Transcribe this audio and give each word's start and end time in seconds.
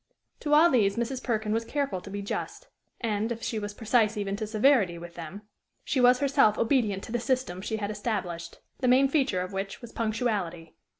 To 0.39 0.55
all 0.55 0.71
these 0.71 0.95
Mrs. 0.97 1.21
Perkin 1.23 1.53
was 1.53 1.63
careful 1.63 2.01
to 2.01 2.09
be 2.09 2.23
just; 2.23 2.69
and, 3.01 3.31
if 3.31 3.43
she 3.43 3.59
was 3.59 3.75
precise 3.75 4.17
even 4.17 4.35
to 4.37 4.47
severity 4.47 4.97
with 4.97 5.13
them, 5.13 5.43
she 5.83 6.01
was 6.01 6.17
herself 6.17 6.57
obedient 6.57 7.03
to 7.03 7.11
the 7.11 7.19
system 7.19 7.61
she 7.61 7.77
had 7.77 7.91
established 7.91 8.57
the 8.79 8.87
main 8.87 9.07
feature 9.07 9.41
of 9.41 9.53
which 9.53 9.79
was 9.79 9.91
punctuality. 9.91 10.75